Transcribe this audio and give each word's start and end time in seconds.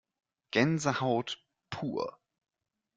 Gänsehaut 0.51 1.45
pur! 1.69 2.17